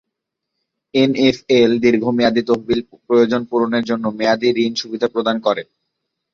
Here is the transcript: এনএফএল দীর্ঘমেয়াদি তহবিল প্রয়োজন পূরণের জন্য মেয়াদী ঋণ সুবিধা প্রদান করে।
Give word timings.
এনএফএল 0.93 1.71
দীর্ঘমেয়াদি 1.83 2.41
তহবিল 2.47 2.79
প্রয়োজন 3.07 3.41
পূরণের 3.49 3.83
জন্য 3.89 4.05
মেয়াদী 4.19 4.47
ঋণ 4.59 4.73
সুবিধা 4.81 5.07
প্রদান 5.13 5.37
করে। 5.45 5.63